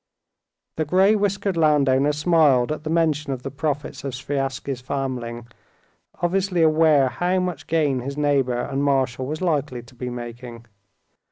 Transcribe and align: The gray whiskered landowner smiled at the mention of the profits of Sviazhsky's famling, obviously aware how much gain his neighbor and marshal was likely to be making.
The 0.77 0.83
gray 0.85 1.15
whiskered 1.15 1.55
landowner 1.55 2.11
smiled 2.11 2.71
at 2.71 2.83
the 2.83 2.89
mention 2.89 3.33
of 3.33 3.43
the 3.43 3.51
profits 3.51 4.03
of 4.03 4.13
Sviazhsky's 4.15 4.81
famling, 4.81 5.45
obviously 6.23 6.63
aware 6.63 7.07
how 7.09 7.39
much 7.39 7.67
gain 7.67 7.99
his 7.99 8.17
neighbor 8.17 8.57
and 8.61 8.83
marshal 8.83 9.27
was 9.27 9.41
likely 9.43 9.83
to 9.83 9.93
be 9.93 10.09
making. 10.09 10.65